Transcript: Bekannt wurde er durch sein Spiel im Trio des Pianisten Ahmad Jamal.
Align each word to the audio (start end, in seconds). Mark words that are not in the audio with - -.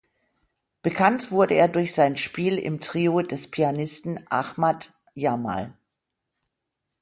Bekannt 0.81 1.29
wurde 1.29 1.53
er 1.53 1.67
durch 1.67 1.93
sein 1.93 2.17
Spiel 2.17 2.57
im 2.57 2.81
Trio 2.81 3.21
des 3.21 3.51
Pianisten 3.51 4.17
Ahmad 4.31 4.95
Jamal. 5.13 5.77